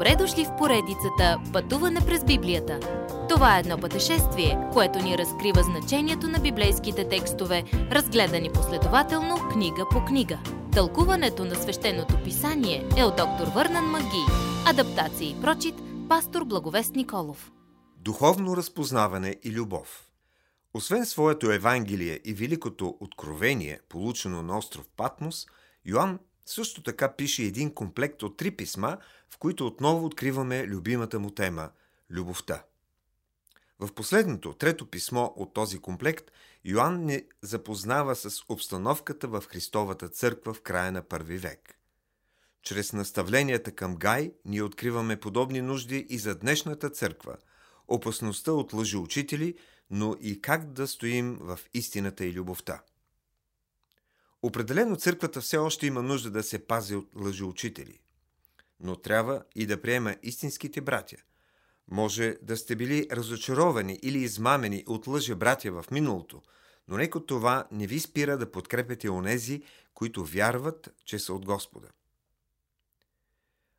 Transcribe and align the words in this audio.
Добре 0.00 0.16
дошли 0.16 0.44
в 0.44 0.56
поредицата 0.56 1.40
Пътуване 1.52 2.00
през 2.00 2.24
Библията. 2.24 2.80
Това 3.28 3.56
е 3.56 3.60
едно 3.60 3.78
пътешествие, 3.78 4.58
което 4.72 4.98
ни 4.98 5.18
разкрива 5.18 5.62
значението 5.62 6.28
на 6.28 6.38
библейските 6.38 7.08
текстове, 7.08 7.64
разгледани 7.72 8.50
последователно 8.52 9.36
книга 9.52 9.86
по 9.90 10.04
книга. 10.04 10.38
Тълкуването 10.72 11.44
на 11.44 11.54
свещеното 11.54 12.14
писание 12.24 12.88
е 12.96 13.04
от 13.04 13.16
доктор 13.16 13.46
Върнан 13.54 13.84
Маги. 13.84 14.24
Адаптация 14.66 15.30
и 15.30 15.40
прочит, 15.40 15.74
пастор 16.08 16.44
Благовест 16.44 16.94
Николов. 16.94 17.52
Духовно 17.96 18.56
разпознаване 18.56 19.36
и 19.42 19.52
любов 19.52 20.06
Освен 20.74 21.06
своето 21.06 21.50
Евангелие 21.50 22.20
и 22.24 22.34
великото 22.34 22.96
откровение, 23.00 23.80
получено 23.88 24.42
на 24.42 24.58
остров 24.58 24.84
Патмос, 24.96 25.46
Йоанн 25.84 26.18
също 26.50 26.82
така 26.82 27.16
пише 27.16 27.42
един 27.42 27.74
комплект 27.74 28.22
от 28.22 28.36
три 28.36 28.50
писма, 28.50 28.98
в 29.30 29.38
които 29.38 29.66
отново 29.66 30.06
откриваме 30.06 30.66
любимата 30.66 31.20
му 31.20 31.30
тема– 31.30 31.70
любовта. 32.10 32.64
В 33.78 33.92
последното, 33.94 34.52
трето 34.52 34.86
писмо 34.86 35.32
от 35.36 35.54
този 35.54 35.78
комплект, 35.78 36.30
Йоанн 36.64 37.04
ни 37.04 37.22
запознава 37.42 38.16
с 38.16 38.42
обстановката 38.48 39.28
в 39.28 39.44
Христовата 39.48 40.08
църква 40.08 40.54
в 40.54 40.62
края 40.62 40.92
на 40.92 41.02
първи 41.02 41.38
век. 41.38 41.78
Чрез 42.62 42.92
наставленията 42.92 43.72
към 43.72 43.96
Гай 43.96 44.32
ние 44.44 44.62
откриваме 44.62 45.20
подобни 45.20 45.60
нужди 45.60 46.06
и 46.08 46.18
за 46.18 46.34
днешната 46.34 46.90
църква, 46.90 47.36
опасността 47.88 48.52
от 48.52 48.72
лъжеучители, 48.72 49.54
но 49.90 50.16
и 50.20 50.40
как 50.40 50.72
да 50.72 50.88
стоим 50.88 51.38
в 51.40 51.58
истината 51.74 52.24
и 52.24 52.32
любовта. 52.32 52.82
Определено 54.42 54.96
църквата 54.96 55.40
все 55.40 55.56
още 55.56 55.86
има 55.86 56.02
нужда 56.02 56.30
да 56.30 56.42
се 56.42 56.66
пази 56.66 56.94
от 56.94 57.08
лъжеучители. 57.16 58.00
Но 58.80 58.96
трябва 58.96 59.42
и 59.54 59.66
да 59.66 59.82
приема 59.82 60.16
истинските 60.22 60.80
братя. 60.80 61.16
Може 61.90 62.36
да 62.42 62.56
сте 62.56 62.76
били 62.76 63.06
разочаровани 63.12 63.98
или 64.02 64.18
измамени 64.18 64.84
от 64.86 65.06
лъже 65.06 65.34
братя 65.34 65.72
в 65.72 65.84
миналото, 65.90 66.42
но 66.88 66.96
нека 66.96 67.26
това 67.26 67.68
не 67.70 67.86
ви 67.86 68.00
спира 68.00 68.38
да 68.38 68.52
подкрепяте 68.52 69.10
онези, 69.10 69.62
които 69.94 70.24
вярват, 70.24 70.94
че 71.04 71.18
са 71.18 71.34
от 71.34 71.46
Господа. 71.46 71.88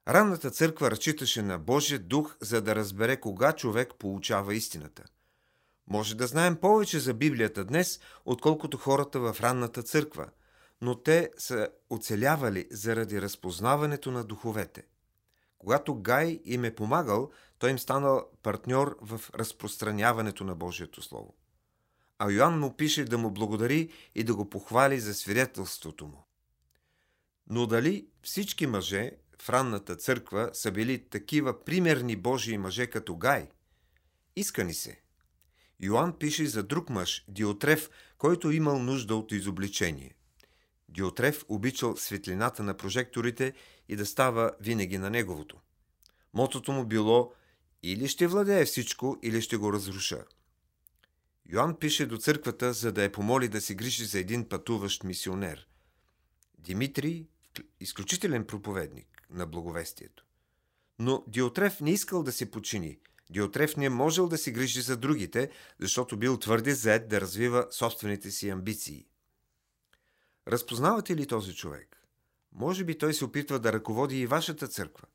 Ранната 0.08 0.52
църква 0.52 0.92
разчиташе 0.92 1.42
на 1.42 1.60
Божия 1.60 2.00
дух, 2.00 2.38
за 2.42 2.62
да 2.62 2.76
разбере 2.76 3.20
кога 3.20 3.54
човек 3.54 3.94
получава 4.00 4.56
истината. 4.56 5.04
Може 5.88 6.16
да 6.16 6.28
знаем 6.28 6.56
повече 6.56 7.00
за 7.00 7.14
Библията 7.14 7.66
днес, 7.66 8.00
отколкото 8.26 8.78
хората 8.78 9.20
в 9.20 9.38
ранната 9.42 9.84
църква– 9.84 10.30
но 10.82 11.02
те 11.02 11.32
са 11.38 11.70
оцелявали 11.90 12.68
заради 12.72 13.22
разпознаването 13.22 14.12
на 14.12 14.24
духовете. 14.24 14.84
Когато 15.58 15.96
Гай 15.96 16.42
им 16.46 16.66
е 16.66 16.76
помагал, 16.76 17.32
той 17.60 17.70
им 17.70 17.80
станал 17.80 18.30
партньор 18.44 18.98
в 19.02 19.22
разпространяването 19.36 20.44
на 20.44 20.56
Божието 20.56 21.02
Слово. 21.02 21.36
А 22.20 22.32
Йоанн 22.32 22.60
му 22.60 22.78
пише 22.78 23.06
да 23.06 23.18
му 23.18 23.32
благодари 23.32 23.92
и 24.16 24.24
да 24.24 24.36
го 24.36 24.50
похвали 24.50 25.00
за 25.00 25.14
свидетелството 25.14 26.08
му. 26.08 26.28
Но 27.50 27.68
дали 27.68 28.08
всички 28.22 28.68
мъже 28.68 29.12
в 29.42 29.50
ранната 29.50 29.96
църква 29.96 30.50
са 30.54 30.72
били 30.72 31.10
такива 31.10 31.64
примерни 31.64 32.16
Божии 32.16 32.58
мъже 32.58 32.88
като 32.88 33.16
Гай? 33.16 33.50
Иска 34.36 34.64
ни 34.64 34.74
се. 34.74 35.02
Йоанн 35.80 36.18
пише 36.20 36.46
за 36.46 36.64
друг 36.64 36.90
мъж, 36.90 37.26
Диотрев, 37.28 37.90
който 38.18 38.52
имал 38.52 38.80
нужда 38.80 39.16
от 39.16 39.32
изобличение. 39.32 40.16
Диотрев 40.92 41.46
обичал 41.48 41.98
светлината 41.98 42.64
на 42.64 42.78
прожекторите 42.78 43.54
и 43.90 43.96
да 43.96 44.06
става 44.06 44.52
винаги 44.60 44.98
на 44.98 45.10
неговото. 45.10 45.58
Мотото 46.34 46.72
му 46.72 46.86
било 46.86 47.34
или 47.84 48.08
ще 48.08 48.28
владее 48.28 48.66
всичко, 48.66 49.18
или 49.24 49.42
ще 49.42 49.58
го 49.58 49.74
разруша. 49.74 50.24
Йоанн 51.50 51.76
пише 51.76 52.06
до 52.06 52.18
църквата, 52.18 52.74
за 52.74 52.92
да 52.92 53.04
я 53.04 53.12
помоли 53.12 53.48
да 53.48 53.62
се 53.62 53.76
грижи 53.76 54.06
за 54.06 54.20
един 54.20 54.50
пътуващ 54.50 55.04
мисионер. 55.04 55.68
Димитрий– 56.58 57.28
изключителен 57.80 58.46
проповедник 58.46 59.08
на 59.30 59.46
благовестието. 59.46 60.26
Но 61.00 61.24
Диотрев 61.28 61.82
не 61.82 61.92
искал 61.92 62.24
да 62.24 62.32
се 62.32 62.52
почини. 62.52 63.00
Диотрев 63.30 63.78
не 63.78 63.90
можел 63.90 64.28
да 64.28 64.38
се 64.38 64.52
грижи 64.52 64.82
за 64.82 64.98
другите, 64.98 65.52
защото 65.80 66.18
бил 66.18 66.38
твърде 66.38 66.74
заед 66.74 67.08
да 67.08 67.22
развива 67.22 67.68
собствените 67.72 68.32
си 68.32 68.50
амбиции. 68.50 69.06
Разпознавате 70.48 71.16
ли 71.16 71.28
този 71.28 71.56
човек? 71.56 72.08
Може 72.52 72.84
би 72.84 72.98
той 72.98 73.14
се 73.14 73.26
опитва 73.26 73.60
да 73.60 73.74
ръководи 73.74 74.20
и 74.20 74.28
вашата 74.28 74.68
църква. 74.68 75.08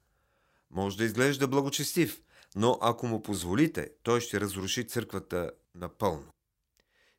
Може 0.71 0.97
да 0.97 1.05
изглежда 1.05 1.49
благочестив, 1.49 2.23
но 2.57 2.79
ако 2.83 3.07
му 3.07 3.23
позволите, 3.23 3.91
той 4.03 4.21
ще 4.21 4.41
разруши 4.41 4.87
църквата 4.87 5.51
напълно. 5.75 6.33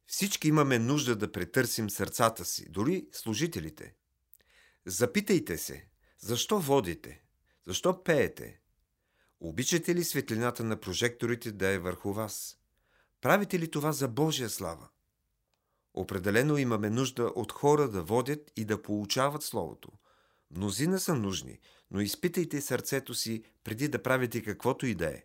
Всички 0.08 0.48
имаме 0.48 0.80
нужда 0.80 1.16
да 1.16 1.32
претърсим 1.32 1.90
сърцата 1.90 2.46
си, 2.46 2.70
дори 2.70 3.08
служителите. 3.12 3.96
Запитайте 4.86 5.58
се, 5.58 5.88
защо 6.20 6.60
водите? 6.60 7.24
Защо 7.66 8.04
пеете? 8.04 8.60
Обичате 9.40 9.96
ли 9.96 10.04
светлината 10.04 10.64
на 10.64 10.80
прожекторите 10.80 11.52
да 11.52 11.68
е 11.68 11.80
върху 11.80 12.14
вас? 12.14 12.58
Правите 13.22 13.60
ли 13.60 13.72
това 13.72 13.92
за 13.92 14.08
Божия 14.08 14.50
слава? 14.50 14.90
Определено 15.98 16.58
имаме 16.58 16.90
нужда 16.90 17.24
от 17.36 17.52
хора 17.52 17.90
да 17.90 18.04
водят 18.04 18.52
и 18.56 18.66
да 18.66 18.82
получават 18.82 19.44
Словото. 19.44 19.90
Мнозина 20.52 21.00
са 21.00 21.16
нужни, 21.16 21.60
но 21.92 22.02
изпитайте 22.02 22.62
сърцето 22.62 23.14
си 23.14 23.44
преди 23.64 23.88
да 23.88 24.04
правите 24.04 24.44
каквото 24.44 24.86
и 24.86 24.96
да 24.96 25.08
е. 25.08 25.24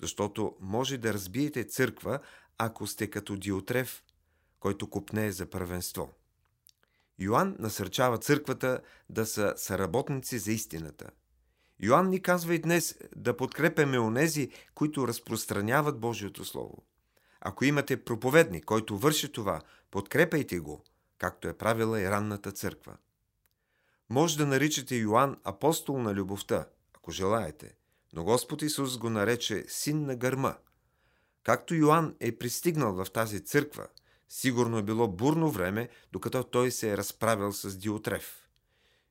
Защото 0.00 0.56
може 0.60 0.98
да 0.98 1.14
разбиете 1.14 1.64
църква, 1.64 2.18
ако 2.58 2.86
сте 2.86 3.10
като 3.10 3.36
Диотрев, 3.36 4.04
който 4.60 4.90
купне 4.90 5.32
за 5.32 5.46
първенство. 5.46 6.12
Йоанн 7.18 7.56
насърчава 7.58 8.18
църквата 8.18 8.80
да 9.10 9.26
са 9.26 9.54
съработници 9.56 10.38
за 10.38 10.52
истината. 10.52 11.10
Йоанн 11.80 12.10
ни 12.10 12.22
казва 12.22 12.54
и 12.54 12.58
днес 12.58 12.98
да 13.16 13.36
подкрепяме 13.36 13.98
онези, 13.98 14.50
които 14.74 15.08
разпространяват 15.08 16.00
Божието 16.00 16.44
Слово. 16.44 16.84
Ако 17.48 17.64
имате 17.64 18.04
проповедник, 18.04 18.64
който 18.64 18.98
върши 18.98 19.32
това, 19.32 19.60
подкрепайте 19.90 20.58
го, 20.58 20.84
както 21.18 21.48
е 21.48 21.52
правила 21.52 22.00
и 22.00 22.10
ранната 22.10 22.52
църква. 22.52 22.96
Може 24.10 24.38
да 24.38 24.46
наричате 24.46 24.96
Йоанн 24.96 25.36
апостол 25.44 25.98
на 25.98 26.14
любовта, 26.14 26.66
ако 26.94 27.10
желаете, 27.10 27.76
но 28.12 28.24
Господ 28.24 28.62
Исус 28.62 28.98
го 28.98 29.10
нарече 29.10 29.64
син 29.68 30.06
на 30.06 30.16
гърма. 30.16 30.56
Както 31.42 31.74
Йоанн 31.74 32.14
е 32.20 32.38
пристигнал 32.38 32.92
в 32.92 33.10
тази 33.12 33.44
църква, 33.44 33.86
сигурно 34.28 34.78
е 34.78 34.82
било 34.82 35.08
бурно 35.08 35.50
време, 35.50 35.88
докато 36.12 36.44
той 36.44 36.70
се 36.70 36.90
е 36.90 36.96
разправил 36.96 37.52
с 37.52 37.76
Диотрев. 37.76 38.48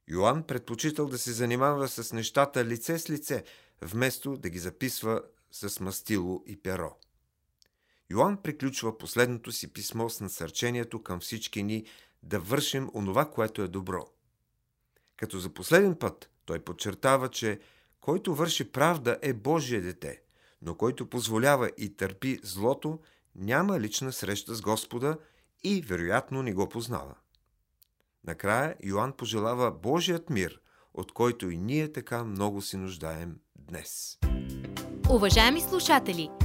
Йоанн 0.07 0.44
предпочитал 0.44 1.07
да 1.07 1.17
се 1.17 1.31
занимава 1.31 1.88
с 1.88 2.13
нещата 2.13 2.66
лице 2.66 3.00
с 3.00 3.09
лице, 3.09 3.44
вместо 3.81 4.38
да 4.38 4.50
ги 4.50 4.59
записва 4.59 5.22
с 5.52 5.79
мастило 5.79 6.44
и 6.46 6.62
перо. 6.62 6.96
Йоанн 8.10 8.38
приключва 8.38 8.98
последното 8.98 9.52
си 9.52 9.74
писмо 9.74 10.10
с 10.10 10.22
насърчението 10.22 11.04
към 11.04 11.20
всички 11.20 11.64
ни 11.64 11.86
да 12.24 12.40
вършим 12.40 12.90
онова, 12.94 13.32
което 13.32 13.62
е 13.62 13.68
добро. 13.68 14.08
Като 15.18 15.40
за 15.40 15.50
последен 15.50 15.96
път 15.96 16.30
той 16.46 16.60
подчертава, 16.60 17.30
че 17.30 17.60
който 18.02 18.36
върши 18.36 18.72
правда 18.72 19.18
е 19.22 19.34
Божие 19.34 19.82
дете, 19.82 20.22
но 20.62 20.76
който 20.76 21.10
позволява 21.10 21.72
и 21.78 21.96
търпи 21.98 22.40
злото, 22.44 23.00
няма 23.36 23.80
лична 23.80 24.12
среща 24.14 24.56
с 24.56 24.62
Господа 24.62 25.18
и 25.64 25.82
вероятно 25.82 26.44
не 26.44 26.54
го 26.54 26.70
познава. 26.70 27.16
Накрая 28.24 28.76
Йоанн 28.84 29.14
пожелава 29.14 29.72
Божият 29.72 30.30
мир, 30.30 30.62
от 30.94 31.12
който 31.12 31.50
и 31.50 31.58
ние 31.58 31.91
така 31.91 32.24
много 32.24 32.62
си 32.62 32.78
нуждаем 32.78 33.40
днес. 33.56 34.18
Уважаеми 35.09 35.62
слушатели! 35.62 36.45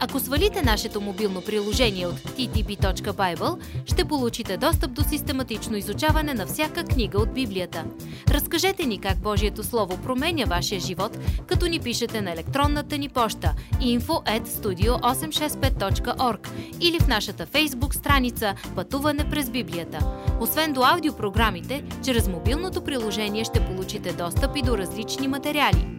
Ако 0.00 0.20
свалите 0.20 0.62
нашето 0.62 1.00
мобилно 1.00 1.40
приложение 1.40 2.06
от 2.06 2.14
ttb.bible, 2.14 3.58
ще 3.86 4.04
получите 4.04 4.56
достъп 4.56 4.92
до 4.92 5.02
систематично 5.02 5.76
изучаване 5.76 6.34
на 6.34 6.46
всяка 6.46 6.84
книга 6.84 7.18
от 7.18 7.34
Библията. 7.34 7.84
Разкажете 8.28 8.86
ни 8.86 8.98
как 8.98 9.18
Божието 9.18 9.64
Слово 9.64 9.96
променя 9.96 10.44
вашия 10.44 10.80
живот, 10.80 11.18
като 11.46 11.66
ни 11.66 11.80
пишете 11.80 12.20
на 12.20 12.32
електронната 12.32 12.98
ни 12.98 13.08
поща 13.08 13.54
info@studio865.org 13.80 16.48
или 16.80 17.00
в 17.00 17.08
нашата 17.08 17.46
фейсбук 17.46 17.94
страница 17.94 18.54
Пътуване 18.74 19.30
през 19.30 19.50
Библията. 19.50 19.98
Освен 20.40 20.72
до 20.72 20.84
аудиопрограмите, 20.84 21.84
чрез 22.04 22.28
мобилното 22.28 22.84
приложение 22.84 23.44
ще 23.44 23.66
получите 23.66 24.12
достъп 24.12 24.56
и 24.56 24.62
до 24.62 24.78
различни 24.78 25.28
материали– 25.28 25.86